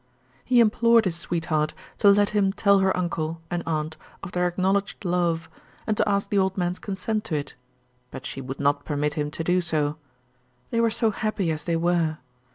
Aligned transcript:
He 0.43 0.59
implored 0.61 1.05
his 1.05 1.15
sweetheart 1.15 1.75
to 1.99 2.09
let 2.09 2.29
him 2.31 2.51
tell 2.53 2.79
her 2.79 2.97
uncle 2.97 3.39
and 3.51 3.61
aunt 3.67 3.97
of 4.23 4.31
their 4.31 4.47
acknowledged 4.47 5.05
love 5.05 5.47
and 5.85 5.95
to 5.95 6.09
ask 6.09 6.31
the 6.31 6.39
old 6.39 6.57
man's 6.57 6.79
consent 6.79 7.23
to 7.25 7.35
it, 7.35 7.53
but 8.09 8.25
she 8.25 8.41
would 8.41 8.59
not 8.59 8.83
permit 8.83 9.13
him 9.13 9.29
to 9.29 9.43
do 9.43 9.61
so. 9.61 9.97
They 10.71 10.81
were 10.81 10.89
so 10.89 11.11
happy 11.11 11.51
as 11.51 11.65
they 11.65 11.75
were. 11.75 12.17